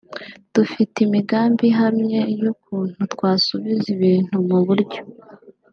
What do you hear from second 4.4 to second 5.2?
mu buryo